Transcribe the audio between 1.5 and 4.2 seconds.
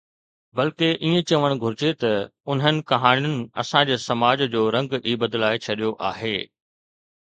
گهرجي ته انهن ڪهاڻين اسان جي